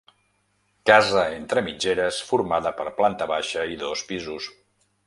[0.89, 4.55] Casa entre mitgeres formada per planta baixa i dos pisos.